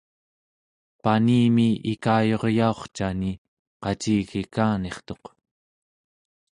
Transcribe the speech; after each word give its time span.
panimi 1.03 1.67
ikayuryaurcani 1.93 3.31
qacigikanirtuq 3.83 5.23